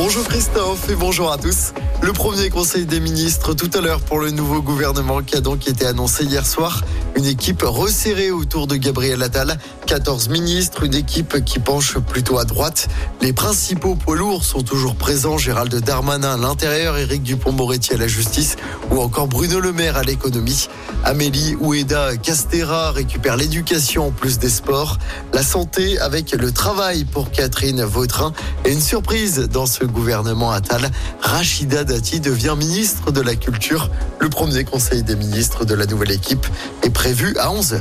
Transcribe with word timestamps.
Bonjour 0.00 0.28
Christophe 0.28 0.88
et 0.90 0.94
bonjour 0.94 1.32
à 1.32 1.38
tous. 1.38 1.72
Le 2.02 2.12
premier 2.12 2.50
conseil 2.50 2.86
des 2.86 3.00
ministres 3.00 3.52
tout 3.52 3.68
à 3.76 3.80
l'heure 3.80 4.00
pour 4.00 4.20
le 4.20 4.30
nouveau 4.30 4.62
gouvernement 4.62 5.22
qui 5.22 5.36
a 5.36 5.40
donc 5.40 5.66
été 5.66 5.84
annoncé 5.86 6.22
hier 6.22 6.46
soir. 6.46 6.82
Une 7.16 7.26
équipe 7.26 7.62
resserrée 7.64 8.30
autour 8.30 8.68
de 8.68 8.76
Gabriel 8.76 9.20
Attal. 9.24 9.58
14 9.86 10.28
ministres, 10.28 10.84
une 10.84 10.94
équipe 10.94 11.44
qui 11.44 11.58
penche 11.58 11.98
plutôt 11.98 12.38
à 12.38 12.44
droite. 12.44 12.86
Les 13.20 13.32
principaux 13.32 13.96
poids 13.96 14.14
lourds 14.14 14.44
sont 14.44 14.62
toujours 14.62 14.94
présents. 14.94 15.36
Gérald 15.36 15.74
Darmanin 15.74 16.34
à 16.34 16.36
l'intérieur, 16.36 16.96
Éric 16.96 17.24
Dupont-Moretti 17.24 17.94
à 17.94 17.96
la 17.96 18.06
justice 18.06 18.54
ou 18.92 19.00
encore 19.00 19.26
Bruno 19.26 19.58
Le 19.58 19.72
Maire 19.72 19.96
à 19.96 20.04
l'économie. 20.04 20.68
Amélie 21.04 21.56
Oueda 21.56 22.16
Castera 22.16 22.92
récupère 22.92 23.36
l'éducation 23.36 24.06
en 24.06 24.10
plus 24.12 24.38
des 24.38 24.50
sports. 24.50 24.98
La 25.32 25.42
santé 25.42 25.98
avec 25.98 26.30
le 26.30 26.52
travail 26.52 27.04
pour 27.04 27.32
Catherine 27.32 27.82
Vautrin. 27.82 28.32
Et 28.64 28.72
une 28.72 28.80
surprise 28.80 29.48
dans 29.52 29.66
ce 29.66 29.87
gouvernement 29.92 30.50
Attal. 30.50 30.90
Rachida 31.20 31.84
Dati 31.84 32.20
devient 32.20 32.54
ministre 32.58 33.10
de 33.10 33.20
la 33.20 33.34
Culture. 33.34 33.90
Le 34.20 34.28
premier 34.28 34.64
conseil 34.64 35.02
des 35.02 35.16
ministres 35.16 35.64
de 35.64 35.74
la 35.74 35.86
nouvelle 35.86 36.12
équipe 36.12 36.46
est 36.82 36.90
prévu 36.90 37.36
à 37.38 37.48
11h. 37.48 37.80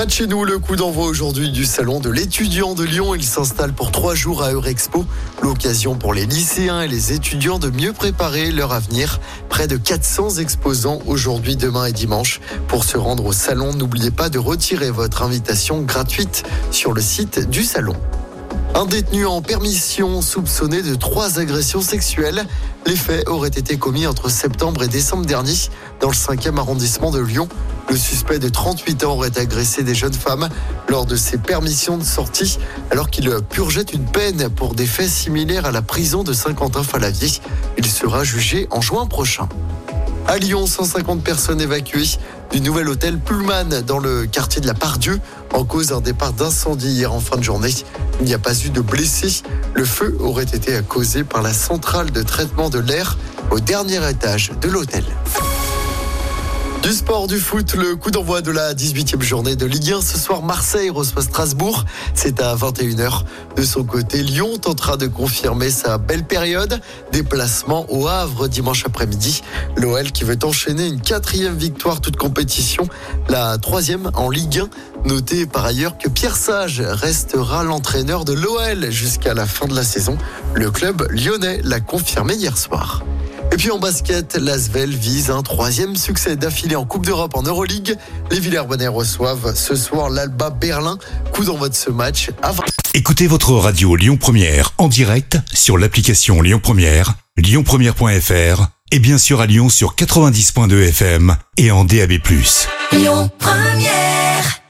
Près 0.00 0.06
de 0.06 0.12
chez 0.12 0.26
nous, 0.26 0.44
le 0.44 0.58
coup 0.58 0.76
d'envoi 0.76 1.04
aujourd'hui 1.04 1.50
du 1.50 1.66
salon 1.66 2.00
de 2.00 2.08
l'étudiant 2.08 2.74
de 2.74 2.84
Lyon. 2.84 3.14
Il 3.14 3.22
s'installe 3.22 3.74
pour 3.74 3.90
trois 3.90 4.14
jours 4.14 4.42
à 4.42 4.50
Eurexpo. 4.50 5.04
L'occasion 5.42 5.94
pour 5.94 6.14
les 6.14 6.24
lycéens 6.24 6.80
et 6.80 6.88
les 6.88 7.12
étudiants 7.12 7.58
de 7.58 7.68
mieux 7.68 7.92
préparer 7.92 8.50
leur 8.50 8.72
avenir. 8.72 9.20
Près 9.50 9.66
de 9.66 9.76
400 9.76 10.36
exposants 10.36 11.00
aujourd'hui, 11.06 11.56
demain 11.56 11.84
et 11.84 11.92
dimanche. 11.92 12.40
Pour 12.66 12.84
se 12.84 12.96
rendre 12.96 13.26
au 13.26 13.32
salon, 13.32 13.74
n'oubliez 13.74 14.10
pas 14.10 14.30
de 14.30 14.38
retirer 14.38 14.90
votre 14.90 15.22
invitation 15.22 15.82
gratuite 15.82 16.44
sur 16.70 16.94
le 16.94 17.02
site 17.02 17.50
du 17.50 17.62
salon. 17.62 17.96
Un 18.74 18.86
détenu 18.86 19.26
en 19.26 19.42
permission 19.42 20.22
soupçonné 20.22 20.82
de 20.82 20.94
trois 20.94 21.38
agressions 21.38 21.80
sexuelles. 21.80 22.46
Les 22.86 22.96
faits 22.96 23.28
auraient 23.28 23.48
été 23.48 23.76
commis 23.76 24.06
entre 24.06 24.30
septembre 24.30 24.84
et 24.84 24.88
décembre 24.88 25.26
dernier 25.26 25.54
dans 26.00 26.08
le 26.08 26.14
5e 26.14 26.56
arrondissement 26.56 27.10
de 27.10 27.20
Lyon. 27.20 27.48
Le 27.90 27.96
suspect 27.96 28.38
de 28.38 28.48
38 28.48 29.04
ans 29.04 29.14
aurait 29.14 29.36
agressé 29.38 29.82
des 29.82 29.94
jeunes 29.94 30.14
femmes 30.14 30.48
lors 30.88 31.04
de 31.04 31.16
ses 31.16 31.36
permissions 31.36 31.98
de 31.98 32.04
sortie 32.04 32.58
alors 32.90 33.10
qu'il 33.10 33.28
purgeait 33.50 33.82
une 33.92 34.04
peine 34.04 34.48
pour 34.48 34.74
des 34.74 34.86
faits 34.86 35.10
similaires 35.10 35.66
à 35.66 35.72
la 35.72 35.82
prison 35.82 36.22
de 36.22 36.32
Saint-Quentin-Falavier. 36.32 37.40
Il 37.76 37.86
sera 37.86 38.24
jugé 38.24 38.68
en 38.70 38.80
juin 38.80 39.06
prochain. 39.06 39.48
À 40.26 40.38
Lyon, 40.38 40.66
150 40.66 41.24
personnes 41.24 41.60
évacuées 41.60 42.18
du 42.52 42.60
nouvel 42.60 42.88
hôtel 42.88 43.18
Pullman 43.18 43.82
dans 43.86 43.98
le 43.98 44.26
quartier 44.26 44.60
de 44.60 44.66
la 44.66 44.74
Pardieu 44.74 45.18
en 45.52 45.64
cause 45.64 45.88
d'un 45.88 46.00
départ 46.00 46.32
d'incendie 46.32 46.90
hier 46.90 47.12
en 47.12 47.20
fin 47.20 47.36
de 47.36 47.42
journée. 47.42 47.74
Il 48.20 48.26
n'y 48.26 48.34
a 48.34 48.38
pas 48.38 48.54
eu 48.54 48.70
de 48.70 48.80
blessés. 48.80 49.42
Le 49.74 49.84
feu 49.84 50.16
aurait 50.20 50.44
été 50.44 50.78
causé 50.86 51.24
par 51.24 51.42
la 51.42 51.52
centrale 51.52 52.10
de 52.10 52.22
traitement 52.22 52.68
de 52.68 52.78
l'air 52.78 53.16
au 53.50 53.60
dernier 53.60 54.08
étage 54.08 54.52
de 54.60 54.68
l'hôtel. 54.68 55.04
Du 56.82 56.92
sport, 56.92 57.26
du 57.26 57.38
foot, 57.38 57.74
le 57.74 57.94
coup 57.94 58.10
d'envoi 58.10 58.40
de 58.40 58.50
la 58.50 58.72
18e 58.72 59.20
journée 59.20 59.54
de 59.54 59.66
Ligue 59.66 59.92
1. 59.92 60.00
Ce 60.00 60.18
soir, 60.18 60.42
Marseille 60.42 60.88
reçoit 60.88 61.20
Strasbourg. 61.20 61.84
C'est 62.14 62.40
à 62.40 62.56
21h. 62.56 63.24
De 63.54 63.62
son 63.62 63.84
côté, 63.84 64.22
Lyon 64.22 64.56
tentera 64.56 64.96
de 64.96 65.06
confirmer 65.06 65.70
sa 65.70 65.98
belle 65.98 66.24
période. 66.24 66.80
Déplacement 67.12 67.84
au 67.90 68.08
Havre 68.08 68.48
dimanche 68.48 68.86
après-midi. 68.86 69.42
L'OL 69.76 70.10
qui 70.10 70.24
veut 70.24 70.38
enchaîner 70.42 70.86
une 70.86 71.02
quatrième 71.02 71.54
victoire 71.54 72.00
toute 72.00 72.16
compétition. 72.16 72.88
La 73.28 73.58
troisième 73.58 74.10
en 74.14 74.30
Ligue 74.30 74.60
1. 74.60 74.68
Notez 75.06 75.44
par 75.44 75.66
ailleurs 75.66 75.98
que 75.98 76.08
Pierre 76.08 76.36
Sage 76.36 76.80
restera 76.80 77.62
l'entraîneur 77.62 78.24
de 78.24 78.32
l'OL 78.32 78.90
jusqu'à 78.90 79.34
la 79.34 79.44
fin 79.44 79.66
de 79.66 79.74
la 79.74 79.84
saison. 79.84 80.16
Le 80.54 80.70
club 80.70 81.06
lyonnais 81.10 81.60
l'a 81.62 81.80
confirmé 81.80 82.34
hier 82.34 82.56
soir. 82.56 83.04
Et 83.52 83.56
puis 83.56 83.70
en 83.70 83.78
basket, 83.78 84.36
l'Asvel 84.36 84.94
vise 84.94 85.30
un 85.30 85.42
troisième 85.42 85.96
succès 85.96 86.36
d'affilée 86.36 86.76
en 86.76 86.84
Coupe 86.84 87.04
d'Europe 87.04 87.34
en 87.34 87.42
Euroleague. 87.42 87.96
Les 88.30 88.38
Villers-Bonnais 88.38 88.88
reçoivent 88.88 89.54
ce 89.54 89.74
soir 89.74 90.08
l'Alba 90.08 90.50
Berlin. 90.50 90.98
Coup 91.32 91.44
d'envoi 91.44 91.68
de 91.68 91.74
ce 91.74 91.90
match 91.90 92.30
à 92.42 92.52
20. 92.52 92.64
Écoutez 92.94 93.26
votre 93.26 93.52
radio 93.52 93.96
Lyon 93.96 94.16
Première 94.16 94.72
en 94.78 94.88
direct 94.88 95.38
sur 95.52 95.78
l'application 95.78 96.42
Lyon 96.42 96.60
Première, 96.62 97.14
lyonpremière.fr 97.36 98.66
et 98.92 98.98
bien 98.98 99.18
sûr 99.18 99.40
à 99.40 99.46
Lyon 99.46 99.68
sur 99.68 99.94
90.2 99.94 100.88
FM 100.88 101.36
et 101.56 101.70
en 101.70 101.84
DAB+. 101.84 102.12
Lyon 102.92 103.30
Première 103.38 104.60